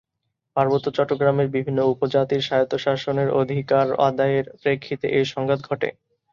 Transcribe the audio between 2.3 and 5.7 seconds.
স্বায়ত্তশাসনের অধিকার আদায়ের প্রেক্ষিতে এ সংঘাত